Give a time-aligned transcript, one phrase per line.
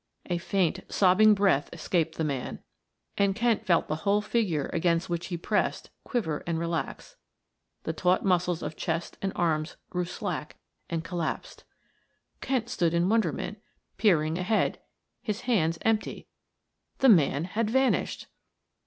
[0.31, 2.63] A faint, sobbing breath escaped the man,
[3.19, 7.17] and Kent felt the whole figure against which he pressed, quiver and relax;
[7.83, 10.55] the taut muscles of chest and arms grew slack,
[11.03, 11.65] collapsed.
[12.41, 13.61] Kent stood in wonderment,
[13.97, 14.79] peering ahead,
[15.21, 16.25] his hands empty
[16.97, 18.25] the man had vanished!